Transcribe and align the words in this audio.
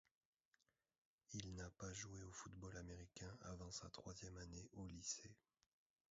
Il 1.29 1.53
n'a 1.53 1.69
pas 1.77 1.93
joué 1.93 2.23
au 2.23 2.31
football 2.31 2.75
américain 2.75 3.31
avant 3.41 3.69
sa 3.69 3.87
troisième 3.91 4.35
année 4.37 4.67
au 4.73 4.87
lycée. 4.87 5.29